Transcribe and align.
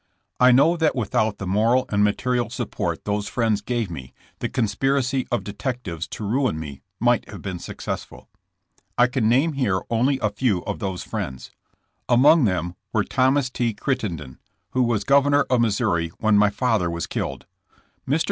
I 0.39 0.51
know 0.51 0.77
that 0.77 0.95
without 0.95 1.37
the 1.37 1.45
moral 1.45 1.85
and 1.89 2.03
material 2.03 2.49
support 2.49 3.05
those 3.05 3.27
friends 3.27 3.61
gave 3.61 3.91
me 3.91 4.15
the 4.39 4.49
con 4.49 4.65
spiracy 4.65 5.27
of 5.31 5.43
detectives 5.43 6.07
to 6.07 6.25
ruin 6.27 6.59
me 6.59 6.81
might 6.99 7.29
have 7.29 7.43
been 7.43 7.59
successful. 7.59 8.27
I 8.97 9.05
can 9.05 9.29
name 9.29 9.53
here 9.53 9.81
only 9.91 10.17
a 10.17 10.31
few 10.31 10.63
of 10.65 10.79
those 10.79 11.03
friends. 11.03 11.51
Among 12.09 12.45
them 12.45 12.73
were 12.91 13.03
Thomas 13.03 13.51
T. 13.51 13.75
Crittenden, 13.75 14.39
who 14.71 14.81
was 14.81 15.03
governor 15.03 15.43
of 15.51 15.61
Missouri 15.61 16.07
when 16.17 16.35
my 16.35 16.49
father 16.49 16.89
was 16.89 17.05
killed. 17.05 17.45
Mr. 18.09 18.19